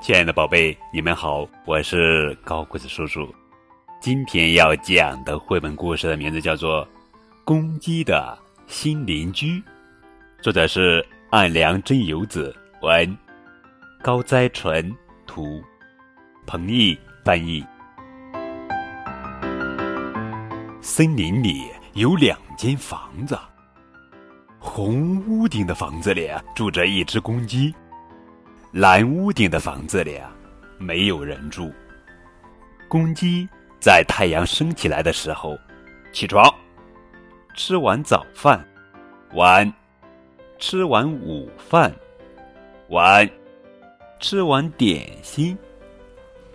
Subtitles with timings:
[0.00, 3.34] 亲爱的宝贝，你们好，我是高个子叔叔。
[4.00, 6.86] 今天要讲的绘本故事的名字叫做
[7.44, 8.38] 《公鸡的
[8.68, 9.54] 新邻居》，
[10.40, 13.18] 作者是岸良真由子，文
[14.00, 15.60] 高哉纯图，
[16.46, 17.62] 彭毅翻译。
[20.80, 23.36] 森林里有两间房子，
[24.60, 27.74] 红屋顶的房子里住着一只公鸡。
[28.72, 30.30] 蓝屋顶的房子里啊，
[30.76, 31.72] 没有人住。
[32.86, 33.48] 公鸡
[33.80, 35.58] 在太阳升起来的时候
[36.12, 36.54] 起床，
[37.54, 38.62] 吃完早饭，
[39.32, 39.72] 晚
[40.58, 41.90] 吃完午饭，
[42.88, 43.28] 晚
[44.20, 45.56] 吃完点心，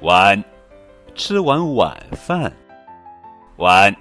[0.01, 0.41] 晚
[1.15, 2.51] 吃完晚饭，
[3.57, 3.95] 晚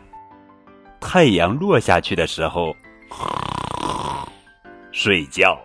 [1.00, 2.76] 太阳落下去的时候
[4.92, 5.58] 睡觉，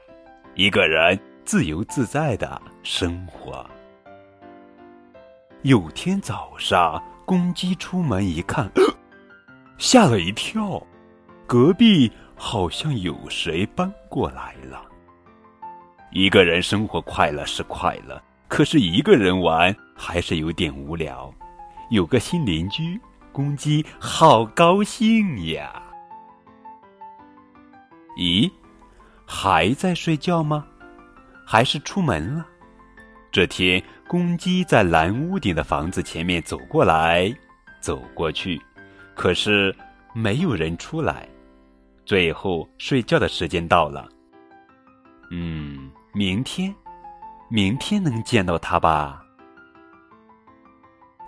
[0.55, 1.19] 一个人。
[1.47, 3.65] 自由自在的生活。
[5.61, 8.69] 有天早上，公鸡出门一看，
[9.79, 10.85] 吓了一跳，
[11.45, 14.81] 隔壁好像有谁搬过来了。
[16.11, 21.33] 一个人生活快乐是快乐，可是一个人玩还是有点无聊。
[21.89, 22.99] 有个新邻居，
[23.31, 25.81] 公鸡好高兴呀！
[28.17, 28.51] 咦，
[29.25, 30.67] 还在睡觉吗？
[31.49, 32.45] 还是出门了。
[33.31, 37.33] 这天，公鸡在蓝屋顶的房子前面走过来，
[37.79, 38.61] 走过去，
[39.15, 39.73] 可是
[40.13, 41.25] 没有人出来。
[42.05, 44.09] 最后，睡觉的时间到了。
[45.31, 46.75] 嗯，明天，
[47.49, 49.23] 明天能见到他吧？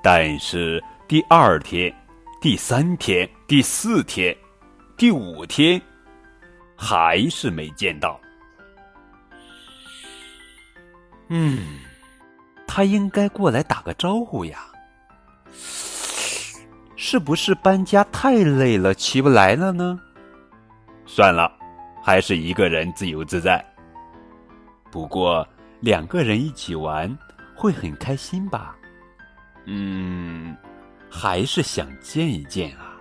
[0.04, 1.94] 但是第二天、
[2.42, 4.36] 第三天、第四天、
[4.98, 5.82] 第五天，
[6.76, 8.20] 还是没见到。
[11.30, 11.80] 嗯，
[12.68, 14.66] 他应该过来打个招呼呀。
[16.96, 20.00] 是不是搬家太累了，起不来了呢？
[21.06, 21.52] 算了，
[22.04, 23.64] 还是一个人自由自在。
[24.92, 25.48] 不过
[25.80, 27.18] 两个人一起玩
[27.56, 28.76] 会很开心吧？
[29.66, 30.56] 嗯，
[31.10, 32.98] 还是想见一见啊。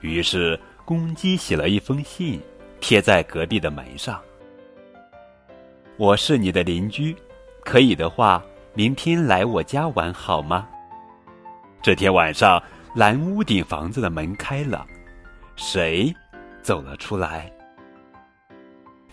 [0.00, 2.40] 于是公鸡写了一封信，
[2.80, 4.20] 贴在隔壁的门上。
[5.98, 7.16] 我是你的邻居，
[7.64, 8.40] 可以的话，
[8.72, 10.68] 明天来我家玩好吗？
[11.82, 12.62] 这天晚上，
[12.94, 14.86] 蓝屋顶房子的门开了，
[15.56, 16.14] 谁
[16.62, 17.52] 走了出来？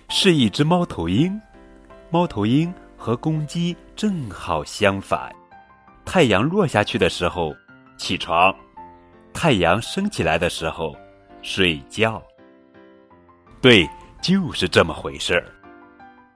[0.09, 1.41] 是一只猫头鹰。
[2.11, 5.33] 猫头鹰和公鸡正好相反，
[6.05, 7.51] 太阳落下去的时候
[7.97, 8.55] 起床，
[9.33, 10.95] 太阳升起来的时候
[11.41, 12.21] 睡觉。
[13.59, 13.89] 对，
[14.21, 15.51] 就是这么回事儿。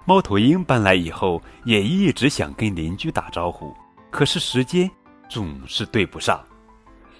[0.05, 3.75] 猫头鹰搬来以后，也一直想跟邻居打招呼，
[4.09, 4.89] 可是时间
[5.29, 6.43] 总是对不上，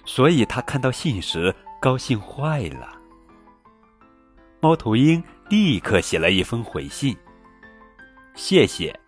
[0.04, 2.88] 所以他看到信时高兴坏了。
[4.60, 7.16] 猫头鹰立刻写了一封回信
[8.34, 8.98] ：“谢谢，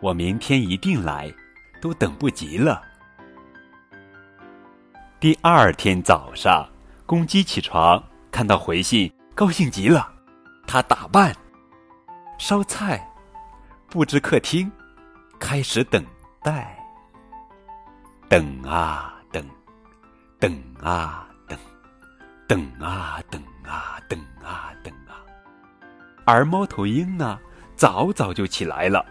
[0.00, 1.32] 我明天一定来，
[1.80, 2.82] 都等不及了。”
[5.18, 6.68] 第二天早上，
[7.06, 10.12] 公鸡起床看到回信，高兴极了，
[10.66, 11.34] 他打扮、
[12.38, 13.06] 烧菜。
[13.90, 14.70] 布置客厅，
[15.40, 16.06] 开始等
[16.44, 16.78] 待。
[18.28, 19.44] 等啊等，
[20.38, 21.58] 等啊等，
[22.46, 25.18] 等啊等啊等啊等啊。
[26.24, 27.36] 而猫头鹰呢，
[27.74, 29.04] 早早就起来了，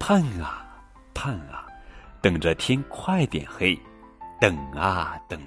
[0.00, 0.66] 盼啊
[1.14, 1.64] 盼啊，
[2.20, 3.80] 等着天快点黑。
[4.40, 5.40] 等啊等，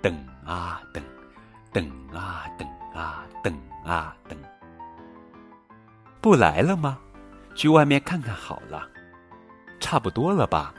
[0.00, 1.04] 等啊等，
[1.74, 4.38] 等啊等啊等啊等，
[6.22, 6.98] 不来了吗？
[7.54, 8.88] 去外面看看好了，
[9.80, 10.74] 差不多了吧？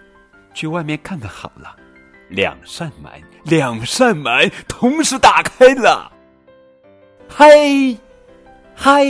[0.54, 1.76] 去外面看看好了。
[2.30, 3.12] 两扇门，
[3.44, 6.12] 两扇门同时打开了。
[7.30, 7.48] 嗨，
[8.76, 9.04] 嗨！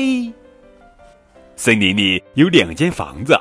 [1.56, 3.34] 森林里有两间房子，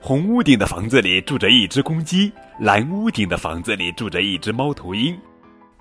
[0.00, 5.18] 红屋顶的房子里住着一只公鸡，蓝屋顶的房子里住着一只猫头鹰。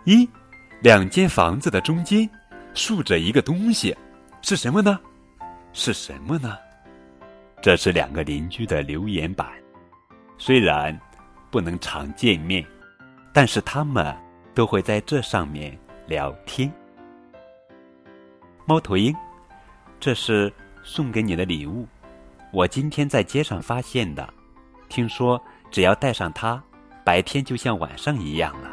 [0.03, 0.27] 一，
[0.81, 2.29] 两间房子的中间
[2.73, 3.95] 竖着一个东西，
[4.41, 5.00] 是什么呢？
[5.71, 6.57] 是什么呢？
[7.59, 9.48] 这是两个邻居的留言板，
[10.38, 10.98] 虽然
[11.50, 12.63] 不能常见面，
[13.33, 14.15] 但是他们
[14.54, 15.77] 都会在这上面
[16.07, 16.71] 聊天。
[18.65, 19.13] 猫头鹰，
[20.00, 21.88] 这是送给你的礼物，
[22.54, 24.31] 我今天在街上发现的，
[24.88, 26.62] 听说只要带上它，
[27.03, 28.71] 白天就像晚上一样了。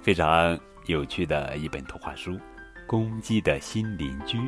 [0.00, 2.40] 非常有趣的一本图画书。
[2.86, 4.38] 公鸡的新邻居。